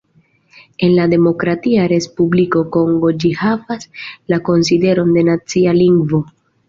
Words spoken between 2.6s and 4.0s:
Kongo ĝi havas